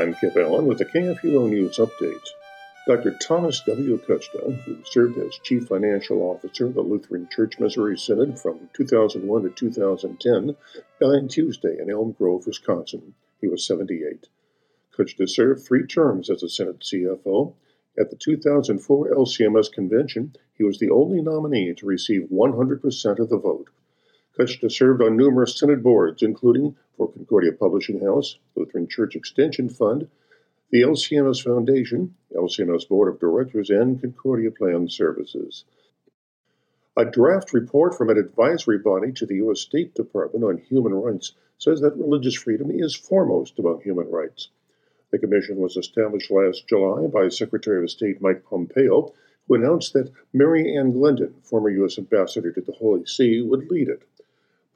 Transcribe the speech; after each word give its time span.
I'm 0.00 0.14
Kip 0.14 0.34
Allen 0.34 0.64
with 0.64 0.78
the 0.78 0.86
KFUO 0.86 1.50
News 1.50 1.76
Update. 1.76 2.26
Dr. 2.86 3.14
Thomas 3.20 3.60
W. 3.66 3.98
Kuchta, 3.98 4.58
who 4.62 4.78
served 4.82 5.18
as 5.18 5.38
Chief 5.42 5.66
Financial 5.66 6.22
Officer 6.22 6.68
of 6.68 6.74
the 6.74 6.80
Lutheran 6.80 7.28
Church 7.30 7.58
Missouri 7.58 7.98
Synod 7.98 8.40
from 8.40 8.70
2001 8.72 9.42
to 9.42 9.50
2010, 9.50 10.56
died 11.02 11.28
Tuesday 11.28 11.76
in 11.78 11.90
Elm 11.90 12.12
Grove, 12.12 12.46
Wisconsin. 12.46 13.12
He 13.42 13.46
was 13.46 13.66
78. 13.66 14.28
Kuchta 14.96 15.28
served 15.28 15.66
three 15.66 15.86
terms 15.86 16.30
as 16.30 16.42
a 16.42 16.48
Synod 16.48 16.80
CFO. 16.80 17.52
At 17.98 18.08
the 18.08 18.16
2004 18.16 19.10
LCMS 19.10 19.70
convention, 19.70 20.34
he 20.56 20.64
was 20.64 20.78
the 20.78 20.88
only 20.88 21.20
nominee 21.20 21.74
to 21.74 21.84
receive 21.84 22.30
100% 22.32 23.18
of 23.18 23.28
the 23.28 23.36
vote. 23.36 23.68
Kuchta 24.38 24.72
served 24.72 25.02
on 25.02 25.18
numerous 25.18 25.58
Synod 25.58 25.82
boards, 25.82 26.22
including 26.22 26.76
for 27.00 27.10
Concordia 27.10 27.52
Publishing 27.52 27.98
House, 28.00 28.36
Lutheran 28.54 28.86
Church 28.86 29.16
Extension 29.16 29.70
Fund, 29.70 30.06
the 30.70 30.82
LCMS 30.82 31.42
Foundation, 31.42 32.14
LCMS 32.36 32.86
Board 32.86 33.08
of 33.08 33.18
Directors, 33.18 33.70
and 33.70 33.98
Concordia 33.98 34.50
Plan 34.50 34.86
Services. 34.86 35.64
A 36.98 37.06
draft 37.06 37.54
report 37.54 37.96
from 37.96 38.10
an 38.10 38.18
advisory 38.18 38.76
body 38.76 39.12
to 39.12 39.24
the 39.24 39.36
U.S. 39.36 39.60
State 39.60 39.94
Department 39.94 40.44
on 40.44 40.58
human 40.58 40.92
rights 40.92 41.32
says 41.56 41.80
that 41.80 41.96
religious 41.96 42.34
freedom 42.34 42.70
is 42.70 42.94
foremost 42.94 43.58
among 43.58 43.80
human 43.80 44.10
rights. 44.10 44.50
The 45.10 45.18
commission 45.18 45.56
was 45.56 45.78
established 45.78 46.30
last 46.30 46.68
July 46.68 47.06
by 47.06 47.30
Secretary 47.30 47.82
of 47.82 47.90
State 47.90 48.20
Mike 48.20 48.44
Pompeo, 48.44 49.14
who 49.48 49.54
announced 49.54 49.94
that 49.94 50.12
Mary 50.34 50.76
Ann 50.76 50.92
Glendon, 50.92 51.32
former 51.44 51.70
U.S. 51.70 51.96
Ambassador 51.96 52.52
to 52.52 52.60
the 52.60 52.72
Holy 52.72 53.06
See, 53.06 53.40
would 53.40 53.70
lead 53.70 53.88
it. 53.88 54.02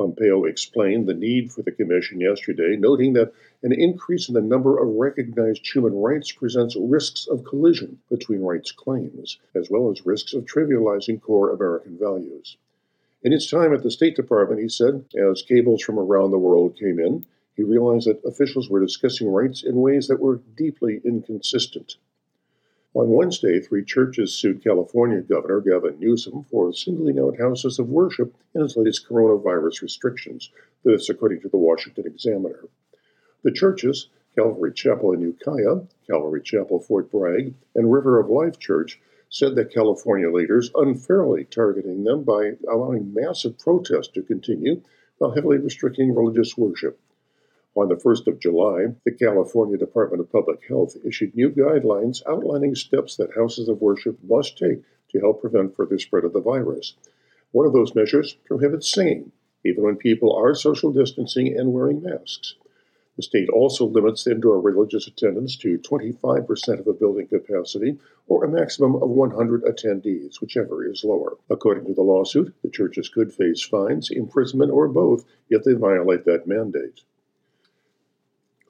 Pompeo 0.00 0.44
explained 0.46 1.06
the 1.06 1.12
need 1.12 1.52
for 1.52 1.60
the 1.60 1.70
commission 1.70 2.22
yesterday, 2.22 2.74
noting 2.74 3.12
that 3.12 3.34
an 3.62 3.70
increase 3.70 4.28
in 4.28 4.34
the 4.34 4.40
number 4.40 4.78
of 4.78 4.88
recognized 4.94 5.66
human 5.66 5.92
rights 5.92 6.32
presents 6.32 6.74
risks 6.74 7.26
of 7.26 7.44
collision 7.44 7.98
between 8.08 8.40
rights 8.40 8.72
claims, 8.72 9.38
as 9.54 9.68
well 9.68 9.90
as 9.90 10.06
risks 10.06 10.32
of 10.32 10.46
trivializing 10.46 11.20
core 11.20 11.50
American 11.50 11.98
values. 11.98 12.56
In 13.22 13.30
his 13.30 13.46
time 13.46 13.74
at 13.74 13.82
the 13.82 13.90
State 13.90 14.16
Department, 14.16 14.62
he 14.62 14.70
said, 14.70 15.04
as 15.14 15.42
cables 15.42 15.82
from 15.82 15.98
around 15.98 16.30
the 16.30 16.38
world 16.38 16.78
came 16.78 16.98
in, 16.98 17.26
he 17.54 17.62
realized 17.62 18.06
that 18.06 18.24
officials 18.24 18.70
were 18.70 18.80
discussing 18.80 19.28
rights 19.28 19.62
in 19.62 19.82
ways 19.82 20.08
that 20.08 20.18
were 20.18 20.40
deeply 20.56 21.02
inconsistent. 21.04 21.96
On 22.92 23.08
Wednesday, 23.08 23.60
three 23.60 23.84
churches 23.84 24.34
sued 24.34 24.64
California 24.64 25.20
Governor 25.20 25.60
Gavin 25.60 26.00
Newsom 26.00 26.42
for 26.50 26.72
singling 26.72 27.20
out 27.20 27.38
houses 27.38 27.78
of 27.78 27.88
worship 27.88 28.34
in 28.52 28.62
his 28.62 28.76
latest 28.76 29.08
coronavirus 29.08 29.82
restrictions. 29.82 30.50
This, 30.82 31.08
according 31.08 31.40
to 31.42 31.48
the 31.48 31.56
Washington 31.56 32.08
Examiner. 32.08 32.64
The 33.44 33.52
churches, 33.52 34.08
Calvary 34.34 34.72
Chapel 34.72 35.12
in 35.12 35.20
Ukiah, 35.20 35.82
Calvary 36.08 36.42
Chapel 36.42 36.80
Fort 36.80 37.12
Bragg, 37.12 37.54
and 37.76 37.92
River 37.92 38.18
of 38.18 38.28
Life 38.28 38.58
Church, 38.58 39.00
said 39.28 39.54
that 39.54 39.72
California 39.72 40.28
leaders 40.28 40.72
unfairly 40.74 41.44
targeting 41.44 42.02
them 42.02 42.24
by 42.24 42.56
allowing 42.68 43.14
massive 43.14 43.56
protests 43.56 44.08
to 44.08 44.22
continue 44.22 44.82
while 45.18 45.30
heavily 45.30 45.58
restricting 45.58 46.12
religious 46.12 46.58
worship. 46.58 46.98
On 47.76 47.88
the 47.88 47.94
1st 47.94 48.26
of 48.26 48.40
July, 48.40 48.96
the 49.04 49.12
California 49.12 49.76
Department 49.76 50.20
of 50.20 50.32
Public 50.32 50.60
Health 50.66 50.96
issued 51.04 51.36
new 51.36 51.50
guidelines 51.50 52.20
outlining 52.26 52.74
steps 52.74 53.14
that 53.14 53.36
houses 53.36 53.68
of 53.68 53.80
worship 53.80 54.18
must 54.24 54.58
take 54.58 54.82
to 55.10 55.20
help 55.20 55.40
prevent 55.40 55.76
further 55.76 55.96
spread 55.96 56.24
of 56.24 56.32
the 56.32 56.40
virus. 56.40 56.96
One 57.52 57.66
of 57.66 57.72
those 57.72 57.94
measures 57.94 58.34
prohibits 58.44 58.90
singing, 58.90 59.30
even 59.64 59.84
when 59.84 59.96
people 59.96 60.34
are 60.34 60.52
social 60.52 60.90
distancing 60.92 61.56
and 61.56 61.72
wearing 61.72 62.02
masks. 62.02 62.56
The 63.16 63.22
state 63.22 63.48
also 63.48 63.86
limits 63.86 64.26
indoor 64.26 64.60
religious 64.60 65.06
attendance 65.06 65.56
to 65.58 65.78
25% 65.78 66.80
of 66.80 66.88
a 66.88 66.92
building 66.92 67.28
capacity 67.28 68.00
or 68.26 68.44
a 68.44 68.48
maximum 68.48 68.96
of 68.96 69.10
100 69.10 69.62
attendees, 69.62 70.40
whichever 70.40 70.84
is 70.84 71.04
lower. 71.04 71.36
According 71.48 71.86
to 71.86 71.94
the 71.94 72.02
lawsuit, 72.02 72.52
the 72.62 72.70
churches 72.70 73.08
could 73.08 73.32
face 73.32 73.62
fines, 73.62 74.10
imprisonment, 74.10 74.72
or 74.72 74.88
both 74.88 75.24
if 75.48 75.62
they 75.62 75.74
violate 75.74 76.24
that 76.24 76.48
mandate. 76.48 77.02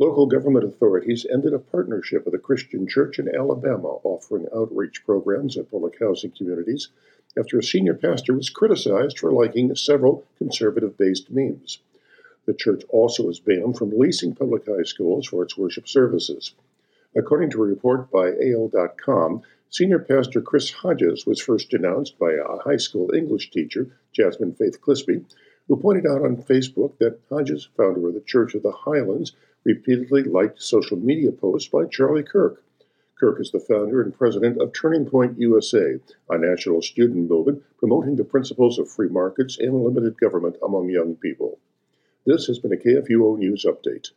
Local 0.00 0.26
government 0.26 0.64
authorities 0.64 1.24
ended 1.24 1.52
a 1.54 1.58
partnership 1.60 2.24
with 2.24 2.34
a 2.34 2.38
Christian 2.38 2.88
church 2.88 3.20
in 3.20 3.32
Alabama 3.32 4.00
offering 4.02 4.48
outreach 4.52 5.04
programs 5.06 5.56
at 5.56 5.70
public 5.70 6.00
housing 6.00 6.32
communities 6.32 6.88
after 7.38 7.58
a 7.58 7.62
senior 7.62 7.94
pastor 7.94 8.34
was 8.34 8.50
criticized 8.50 9.20
for 9.20 9.32
liking 9.32 9.72
several 9.76 10.24
conservative 10.36 10.96
based 10.96 11.30
memes. 11.30 11.78
The 12.44 12.54
church 12.54 12.82
also 12.88 13.28
is 13.28 13.38
banned 13.38 13.78
from 13.78 13.96
leasing 13.96 14.34
public 14.34 14.66
high 14.66 14.82
schools 14.82 15.28
for 15.28 15.44
its 15.44 15.56
worship 15.56 15.86
services. 15.86 16.54
According 17.14 17.50
to 17.50 17.62
a 17.62 17.66
report 17.66 18.10
by 18.10 18.32
AL.com, 18.32 19.42
Senior 19.70 20.00
Pastor 20.00 20.40
Chris 20.40 20.72
Hodges 20.72 21.24
was 21.24 21.40
first 21.40 21.70
denounced 21.70 22.18
by 22.18 22.32
a 22.32 22.58
high 22.58 22.78
school 22.78 23.14
English 23.14 23.52
teacher, 23.52 23.86
Jasmine 24.12 24.54
Faith 24.54 24.80
Clisby, 24.80 25.24
who 25.68 25.76
pointed 25.76 26.04
out 26.04 26.22
on 26.22 26.36
Facebook 26.36 26.98
that 26.98 27.20
Hodges, 27.30 27.68
founder 27.76 28.08
of 28.08 28.14
the 28.14 28.20
Church 28.20 28.56
of 28.56 28.64
the 28.64 28.72
Highlands, 28.72 29.32
repeatedly 29.64 30.22
liked 30.22 30.60
social 30.60 30.96
media 30.96 31.32
posts 31.32 31.68
by 31.68 31.86
Charlie 31.86 32.22
Kirk. 32.22 32.62
Kirk 33.18 33.40
is 33.40 33.50
the 33.50 33.60
founder 33.60 34.02
and 34.02 34.12
president 34.12 34.60
of 34.60 34.72
Turning 34.72 35.06
Point 35.06 35.38
USA, 35.38 35.98
a 36.28 36.38
national 36.38 36.82
student 36.82 37.30
movement 37.30 37.62
promoting 37.78 38.16
the 38.16 38.24
principles 38.24 38.78
of 38.78 38.90
free 38.90 39.08
markets 39.08 39.58
and 39.58 39.84
limited 39.84 40.18
government 40.18 40.56
among 40.62 40.90
young 40.90 41.16
people. 41.16 41.58
This 42.26 42.46
has 42.46 42.58
been 42.58 42.72
a 42.72 42.76
KFUO 42.76 43.38
News 43.38 43.64
Update. 43.64 44.10